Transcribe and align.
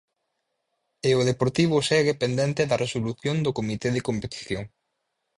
E 1.09 1.11
o 1.19 1.25
Deportivo 1.31 1.75
segue 1.89 2.19
pendente 2.23 2.61
da 2.69 2.81
resolución 2.85 3.35
do 3.45 3.55
Comité 3.57 3.89
de 3.95 4.05
Competición. 4.07 4.63